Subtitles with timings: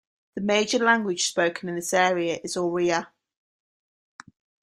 [0.33, 3.09] The major language spoken in this area is Oriya.